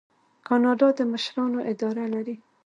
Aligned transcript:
کاناډا 0.47 0.87
د 0.97 0.99
مشرانو 1.11 1.59
اداره 1.71 2.05
لري. 2.13 2.35